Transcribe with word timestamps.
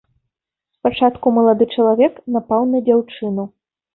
Спачатку 0.77 1.33
малады 1.35 1.67
чалавек 1.75 2.13
напаў 2.37 2.65
на 2.73 2.79
дзяўчыну. 2.87 3.47